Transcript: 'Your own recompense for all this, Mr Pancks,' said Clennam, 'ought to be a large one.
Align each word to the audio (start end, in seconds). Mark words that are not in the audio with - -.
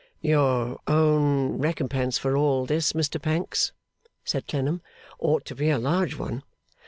'Your 0.19 0.79
own 0.87 1.59
recompense 1.59 2.17
for 2.17 2.35
all 2.35 2.65
this, 2.65 2.93
Mr 2.93 3.21
Pancks,' 3.21 3.71
said 4.25 4.47
Clennam, 4.47 4.81
'ought 5.19 5.45
to 5.45 5.53
be 5.53 5.69
a 5.69 5.77
large 5.77 6.15
one. 6.17 6.41